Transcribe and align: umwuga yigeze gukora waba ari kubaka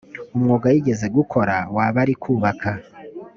umwuga 0.35 0.67
yigeze 0.73 1.05
gukora 1.17 1.55
waba 1.75 1.97
ari 2.03 2.13
kubaka 2.21 2.71